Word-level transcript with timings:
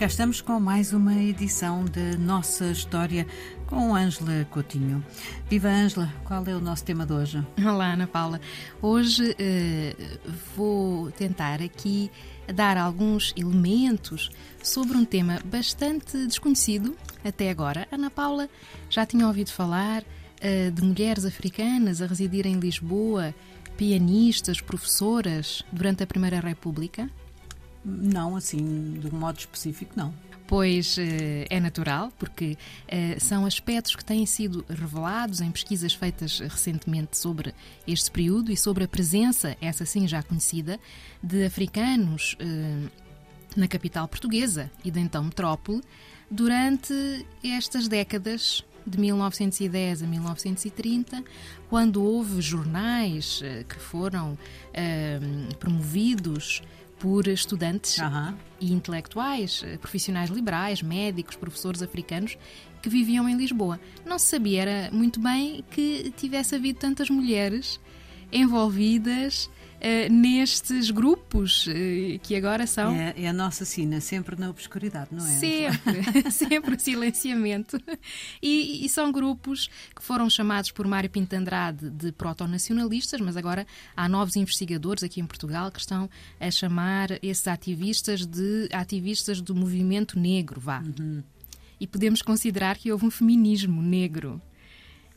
cá 0.00 0.06
estamos 0.06 0.40
com 0.40 0.58
mais 0.58 0.94
uma 0.94 1.14
edição 1.14 1.84
de 1.84 2.16
Nossa 2.16 2.70
História 2.70 3.26
com 3.66 3.94
Ângela 3.94 4.46
Coutinho. 4.50 5.04
Viva 5.46 5.68
Ângela, 5.68 6.10
qual 6.24 6.42
é 6.46 6.56
o 6.56 6.58
nosso 6.58 6.82
tema 6.84 7.04
de 7.04 7.12
hoje? 7.12 7.46
Olá, 7.62 7.92
Ana 7.92 8.06
Paula. 8.06 8.40
Hoje 8.80 9.32
uh, 9.32 10.30
vou 10.56 11.10
tentar 11.10 11.60
aqui 11.60 12.10
dar 12.46 12.78
alguns 12.78 13.34
elementos 13.36 14.30
sobre 14.62 14.96
um 14.96 15.04
tema 15.04 15.38
bastante 15.44 16.26
desconhecido 16.26 16.96
até 17.22 17.50
agora. 17.50 17.86
Ana 17.92 18.10
Paula 18.10 18.48
já 18.88 19.04
tinha 19.04 19.26
ouvido 19.26 19.50
falar 19.50 20.02
uh, 20.02 20.70
de 20.70 20.82
mulheres 20.82 21.26
africanas 21.26 22.00
a 22.00 22.06
residir 22.06 22.46
em 22.46 22.58
Lisboa, 22.58 23.34
pianistas, 23.76 24.62
professoras 24.62 25.62
durante 25.70 26.02
a 26.02 26.06
Primeira 26.06 26.40
República? 26.40 27.10
Não, 27.84 28.36
assim, 28.36 28.94
de 29.00 29.06
um 29.06 29.18
modo 29.18 29.38
específico, 29.38 29.92
não. 29.96 30.12
Pois 30.50 30.98
eh, 30.98 31.46
é 31.48 31.60
natural, 31.60 32.12
porque 32.18 32.58
eh, 32.88 33.16
são 33.20 33.46
aspectos 33.46 33.94
que 33.94 34.04
têm 34.04 34.26
sido 34.26 34.64
revelados 34.68 35.40
em 35.40 35.48
pesquisas 35.48 35.94
feitas 35.94 36.40
recentemente 36.40 37.16
sobre 37.16 37.54
este 37.86 38.10
período 38.10 38.50
e 38.50 38.56
sobre 38.56 38.82
a 38.82 38.88
presença, 38.88 39.56
essa 39.60 39.86
sim 39.86 40.08
já 40.08 40.24
conhecida, 40.24 40.80
de 41.22 41.44
africanos 41.44 42.36
eh, 42.40 42.88
na 43.56 43.68
capital 43.68 44.08
portuguesa 44.08 44.68
e 44.84 44.90
da 44.90 44.98
então 44.98 45.22
metrópole 45.22 45.82
durante 46.28 46.92
estas 47.44 47.86
décadas 47.86 48.64
de 48.84 48.98
1910 48.98 50.02
a 50.02 50.06
1930, 50.08 51.24
quando 51.68 52.02
houve 52.02 52.40
jornais 52.40 53.40
que 53.68 53.76
foram 53.76 54.38
promovidos 55.60 56.62
por 57.00 57.26
estudantes 57.26 57.98
uhum. 57.98 58.34
e 58.60 58.72
intelectuais, 58.72 59.62
eh, 59.64 59.78
profissionais 59.78 60.28
liberais, 60.30 60.82
médicos, 60.82 61.34
professores 61.34 61.82
africanos 61.82 62.36
que 62.82 62.90
viviam 62.90 63.28
em 63.28 63.36
Lisboa. 63.36 63.80
Não 64.04 64.18
se 64.18 64.26
sabia 64.26 64.62
era 64.62 64.90
muito 64.92 65.18
bem 65.18 65.64
que 65.70 66.12
tivesse 66.16 66.54
havido 66.54 66.78
tantas 66.78 67.08
mulheres 67.08 67.80
envolvidas 68.32 69.50
uh, 69.80 70.12
nestes 70.12 70.90
grupos 70.90 71.66
uh, 71.66 71.70
que 72.22 72.36
agora 72.36 72.66
são. 72.66 72.94
É, 72.94 73.14
é, 73.16 73.28
a 73.28 73.32
nossa 73.32 73.64
sina, 73.64 74.00
sempre 74.00 74.36
na 74.38 74.50
obscuridade, 74.50 75.08
não 75.12 75.26
é? 75.26 75.30
Sempre, 75.30 76.30
sempre 76.30 76.74
o 76.74 76.80
silenciamento. 76.80 77.80
E, 78.42 78.84
e, 78.84 78.88
são 78.88 79.10
grupos 79.10 79.68
que 79.94 80.02
foram 80.02 80.28
chamados 80.28 80.70
por 80.70 80.86
Mário 80.86 81.10
Pinto 81.10 81.34
Andrade 81.34 81.90
de 81.90 82.12
proto-nacionalistas, 82.12 83.20
mas 83.20 83.36
agora 83.36 83.66
há 83.96 84.08
novos 84.08 84.36
investigadores 84.36 85.02
aqui 85.02 85.20
em 85.20 85.26
Portugal 85.26 85.70
que 85.70 85.80
estão 85.80 86.08
a 86.38 86.50
chamar 86.50 87.18
esses 87.22 87.46
ativistas 87.48 88.26
de 88.26 88.68
ativistas 88.72 89.40
do 89.40 89.54
movimento 89.54 90.18
negro, 90.18 90.60
vá. 90.60 90.80
Uhum. 90.80 91.22
E 91.80 91.86
podemos 91.86 92.20
considerar 92.20 92.76
que 92.76 92.92
houve 92.92 93.06
um 93.06 93.10
feminismo 93.10 93.80
negro. 93.80 94.40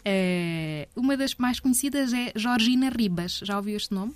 Uh, 0.06 1.00
uma 1.00 1.16
das 1.16 1.36
mais 1.36 1.60
conhecidas 1.60 2.14
é 2.14 2.32
Georgina 2.36 2.90
Ribas. 2.90 3.40
Já 3.44 3.58
ouviu 3.58 3.78
este 3.78 3.94
nome? 3.94 4.14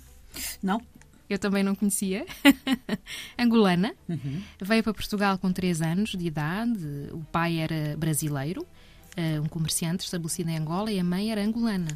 Não. 0.62 0.82
Eu 1.28 1.38
também 1.38 1.62
não 1.62 1.74
conhecia. 1.74 2.24
Angolana. 3.38 3.94
Uhum. 4.08 4.42
Veio 4.60 4.82
para 4.82 4.94
Portugal 4.94 5.38
com 5.38 5.52
3 5.52 5.82
anos 5.82 6.10
de 6.10 6.26
idade. 6.26 6.78
O 7.12 7.20
pai 7.30 7.58
era 7.58 7.96
brasileiro, 7.98 8.62
uh, 8.62 9.42
um 9.42 9.48
comerciante 9.48 10.04
estabelecido 10.04 10.50
em 10.50 10.56
Angola, 10.56 10.90
e 10.90 10.98
a 10.98 11.04
mãe 11.04 11.30
era 11.30 11.42
angolana. 11.42 11.92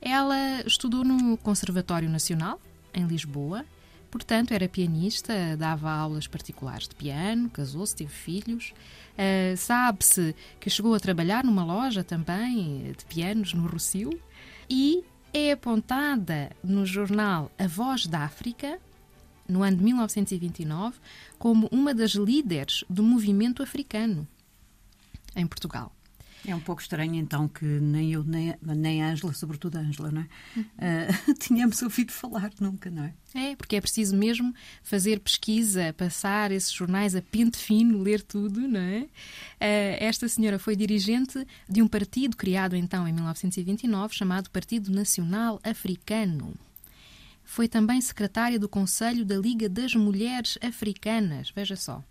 Ela 0.00 0.62
estudou 0.66 1.02
no 1.02 1.36
Conservatório 1.38 2.08
Nacional, 2.10 2.60
em 2.92 3.06
Lisboa. 3.06 3.64
Portanto, 4.14 4.52
era 4.52 4.68
pianista, 4.68 5.56
dava 5.56 5.90
aulas 5.90 6.28
particulares 6.28 6.86
de 6.86 6.94
piano, 6.94 7.50
casou-se, 7.50 7.96
teve 7.96 8.12
filhos. 8.12 8.72
Uh, 9.14 9.56
Sabe-se 9.56 10.36
que 10.60 10.70
chegou 10.70 10.94
a 10.94 11.00
trabalhar 11.00 11.42
numa 11.42 11.64
loja 11.64 12.04
também 12.04 12.94
de 12.96 13.04
pianos 13.06 13.52
no 13.52 13.66
Rocio. 13.66 14.16
E 14.70 15.02
é 15.32 15.50
apontada 15.50 16.52
no 16.62 16.86
jornal 16.86 17.50
A 17.58 17.66
Voz 17.66 18.06
da 18.06 18.20
África, 18.20 18.78
no 19.48 19.64
ano 19.64 19.78
de 19.78 19.82
1929, 19.82 20.96
como 21.36 21.68
uma 21.72 21.92
das 21.92 22.12
líderes 22.12 22.84
do 22.88 23.02
movimento 23.02 23.64
africano 23.64 24.28
em 25.34 25.44
Portugal. 25.44 25.90
É 26.46 26.54
um 26.54 26.60
pouco 26.60 26.82
estranho, 26.82 27.14
então, 27.14 27.48
que 27.48 27.64
nem 27.64 28.12
eu, 28.12 28.22
nem, 28.22 28.54
nem 28.60 29.02
a 29.02 29.10
Ângela, 29.10 29.32
sobretudo 29.32 29.76
a 29.76 29.80
Ângela, 29.80 30.10
não 30.10 30.20
é? 30.20 30.28
Uh, 30.56 31.34
tínhamos 31.40 31.80
ouvido 31.80 32.12
falar 32.12 32.50
nunca, 32.60 32.90
não 32.90 33.04
é? 33.04 33.14
É, 33.34 33.56
porque 33.56 33.76
é 33.76 33.80
preciso 33.80 34.14
mesmo 34.14 34.54
fazer 34.82 35.20
pesquisa, 35.20 35.94
passar 35.94 36.52
esses 36.52 36.70
jornais 36.70 37.14
a 37.16 37.22
pente 37.22 37.56
fino, 37.56 38.02
ler 38.02 38.20
tudo, 38.20 38.60
não 38.68 38.80
é? 38.80 39.00
Uh, 39.00 39.08
esta 40.00 40.28
senhora 40.28 40.58
foi 40.58 40.76
dirigente 40.76 41.46
de 41.68 41.80
um 41.80 41.88
partido 41.88 42.36
criado, 42.36 42.76
então, 42.76 43.08
em 43.08 43.12
1929, 43.12 44.14
chamado 44.14 44.50
Partido 44.50 44.92
Nacional 44.92 45.58
Africano. 45.64 46.54
Foi 47.42 47.68
também 47.68 48.00
secretária 48.00 48.58
do 48.58 48.68
Conselho 48.68 49.24
da 49.24 49.36
Liga 49.36 49.68
das 49.68 49.94
Mulheres 49.94 50.58
Africanas, 50.62 51.50
veja 51.54 51.76
só 51.76 52.04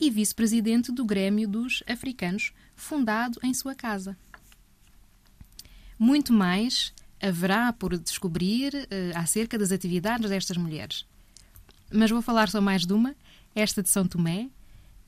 e 0.00 0.10
vice-presidente 0.10 0.92
do 0.92 1.04
Grêmio 1.04 1.48
dos 1.48 1.82
Africanos, 1.86 2.52
fundado 2.74 3.38
em 3.42 3.54
sua 3.54 3.74
casa. 3.74 4.16
Muito 5.98 6.32
mais 6.32 6.92
haverá 7.20 7.72
por 7.72 7.96
descobrir 7.98 8.74
uh, 8.74 9.18
acerca 9.18 9.58
das 9.58 9.72
atividades 9.72 10.28
destas 10.28 10.56
mulheres. 10.56 11.06
Mas 11.92 12.10
vou 12.10 12.20
falar 12.20 12.48
só 12.48 12.60
mais 12.60 12.84
de 12.84 12.92
uma, 12.92 13.14
esta 13.54 13.82
de 13.82 13.88
São 13.88 14.06
Tomé, 14.06 14.50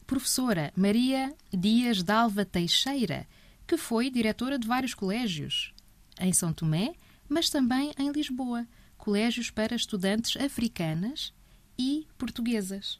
professora 0.06 0.72
Maria 0.76 1.34
Dias 1.52 2.02
Dalva 2.02 2.44
Teixeira, 2.44 3.26
que 3.66 3.76
foi 3.76 4.08
diretora 4.08 4.58
de 4.58 4.66
vários 4.66 4.94
colégios 4.94 5.74
em 6.20 6.32
São 6.32 6.52
Tomé, 6.52 6.94
mas 7.28 7.50
também 7.50 7.92
em 7.98 8.12
Lisboa, 8.12 8.66
colégios 8.96 9.50
para 9.50 9.74
estudantes 9.74 10.40
africanas 10.40 11.34
e 11.78 12.06
portuguesas. 12.16 12.98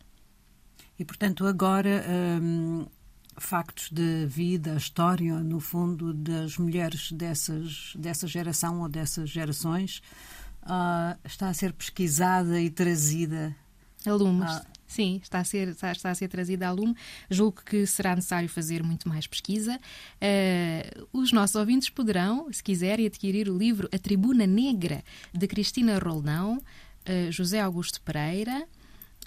E, 0.98 1.04
portanto, 1.04 1.46
agora, 1.46 2.04
hum, 2.40 2.86
factos 3.36 3.90
de 3.90 4.26
vida, 4.26 4.74
história, 4.76 5.34
no 5.40 5.60
fundo, 5.60 6.14
das 6.14 6.56
mulheres 6.56 7.12
dessas, 7.12 7.92
dessa 7.96 8.26
geração 8.26 8.80
ou 8.80 8.88
dessas 8.88 9.28
gerações, 9.28 10.00
uh, 10.62 11.18
está 11.24 11.48
a 11.48 11.54
ser 11.54 11.72
pesquisada 11.72 12.60
e 12.60 12.70
trazida. 12.70 13.54
A 14.06 14.12
lume. 14.12 14.42
Uh, 14.42 14.76
Sim, 14.86 15.18
está 15.20 15.40
a, 15.40 15.44
ser, 15.44 15.68
está, 15.68 15.90
está, 15.90 16.10
a 16.10 16.14
ser 16.14 16.28
trazida 16.28 16.68
a 16.68 16.70
lume. 16.70 16.94
Julgo 17.28 17.60
que 17.64 17.84
será 17.86 18.14
necessário 18.14 18.48
fazer 18.48 18.84
muito 18.84 19.08
mais 19.08 19.26
pesquisa. 19.26 19.80
Uh, 20.22 21.08
os 21.12 21.32
nossos 21.32 21.56
ouvintes 21.56 21.90
poderão, 21.90 22.50
se 22.52 22.62
quiserem, 22.62 23.06
adquirir 23.06 23.48
o 23.50 23.58
livro 23.58 23.88
A 23.92 23.98
Tribuna 23.98 24.46
Negra, 24.46 25.02
de 25.34 25.46
Cristina 25.48 25.98
Roldão, 25.98 26.62
José 27.30 27.60
Augusto 27.60 28.00
Pereira, 28.02 28.66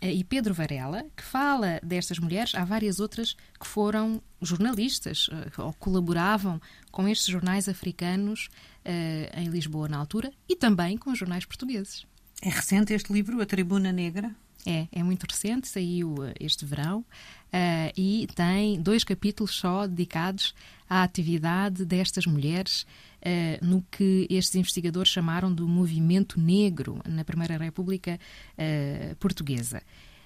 e 0.02 0.24
Pedro 0.24 0.54
Varela, 0.54 1.06
que 1.16 1.24
fala 1.24 1.80
destas 1.84 2.20
mulheres. 2.20 2.56
Há 2.56 2.64
várias 2.64 3.00
outras 3.00 3.36
que 3.60 3.68
foram 3.68 4.22
jornalistas 4.42 5.30
eh, 5.32 5.62
ou 5.62 5.74
colaboravam 5.74 6.62
com 6.92 7.08
estes 7.08 7.28
jornais 7.28 7.68
africanos 7.68 8.50
eh, 8.86 9.32
em 9.36 9.50
Lisboa 9.50 9.88
na 9.88 9.98
altura 9.98 10.32
e 10.48 10.56
também 10.56 10.98
com 10.98 11.12
os 11.12 11.20
jornais 11.20 11.46
portugueses. 11.46 12.06
É 12.42 12.50
recente 12.50 12.94
este 12.94 13.12
livro, 13.12 13.42
A 13.42 13.46
Tribuna 13.46 13.92
Negra? 13.92 14.34
É, 14.66 14.88
é 14.92 15.04
muito 15.04 15.24
recente, 15.24 15.68
saiu 15.68 16.16
este 16.40 16.66
verão 16.66 17.00
uh, 17.00 17.94
e 17.96 18.28
tem 18.36 18.82
dois 18.82 19.06
capítulos 19.06 19.56
só 19.56 19.88
dedicados 19.88 20.54
à 20.90 21.04
atividade 21.04 21.86
destas 21.86 22.26
mulheres 22.26 22.86
uh, 23.22 23.66
no 23.66 23.84
que 23.92 24.28
estes 24.30 24.56
investigadores 24.56 25.12
chamaram 25.12 25.54
do 25.54 25.68
movimento 25.68 26.40
negro 26.40 27.02
na 27.08 27.24
Primeira 27.24 27.58
República 27.58 28.20
uh, 28.58 29.16
Portuguesa. 29.16 29.82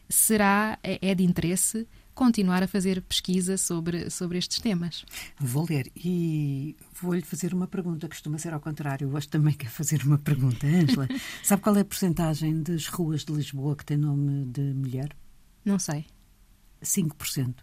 Será, 0.10 0.78
é, 0.84 1.00
é 1.02 1.16
de 1.16 1.24
interesse 1.24 1.88
continuar 2.14 2.62
a 2.62 2.68
fazer 2.68 3.02
pesquisa 3.02 3.58
sobre, 3.58 4.10
sobre 4.10 4.38
estes 4.38 4.60
temas. 4.60 5.06
Vou 5.40 5.66
ler 5.68 5.92
e 5.96 6.76
vou-lhe 7.02 7.22
fazer 7.22 7.54
uma 7.54 7.68
pergunta, 7.68 8.08
costuma 8.08 8.38
ser 8.38 8.54
ao 8.54 8.60
contrário. 8.60 9.14
Hoje 9.14 9.28
também 9.28 9.54
quer 9.54 9.70
fazer 9.70 10.04
uma 10.04 10.18
pergunta. 10.18 10.68
Ângela, 10.68 11.08
sabe 11.44 11.62
qual 11.62 11.76
é 11.76 11.82
a 11.82 11.86
porcentagem 11.86 12.62
das 12.62 12.88
ruas 12.88 13.26
de 13.26 13.34
Lisboa 13.34 13.76
que 13.76 13.86
tem 13.86 13.98
nome 13.98 14.46
de 14.46 14.62
mulher? 14.62 15.16
Não 15.66 15.80
sei. 15.80 16.06
5%. 16.84 17.56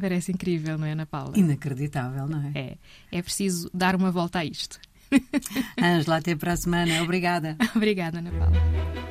Parece 0.00 0.32
incrível, 0.32 0.78
não 0.78 0.86
é, 0.86 0.92
Ana 0.92 1.06
Paula? 1.06 1.32
Inacreditável, 1.36 2.26
não 2.28 2.40
é? 2.54 2.58
É. 2.58 2.76
É 3.12 3.22
preciso 3.22 3.70
dar 3.72 3.96
uma 3.96 4.10
volta 4.10 4.40
a 4.40 4.44
isto. 4.44 4.78
Ângela, 5.80 6.18
até 6.18 6.36
para 6.36 6.52
a 6.52 6.56
semana. 6.56 7.02
Obrigada. 7.02 7.56
Obrigada, 7.74 8.18
Ana 8.18 8.30
Paula. 8.30 9.07